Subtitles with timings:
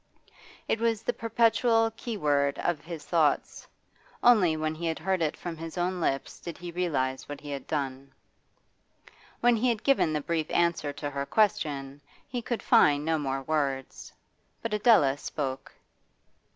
[0.67, 3.67] It was the perpetual key word of his thoughts;
[4.23, 7.51] only when he had heard it from his own lips did he realise what he
[7.51, 8.11] had done.
[9.41, 13.43] When he had given the brief answer to her question he could find no more
[13.43, 14.11] words.
[14.63, 15.71] But Adela spoke.